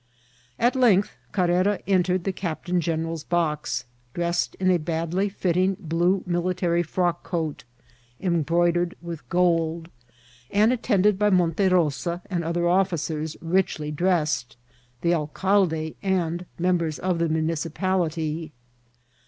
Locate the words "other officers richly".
12.43-13.91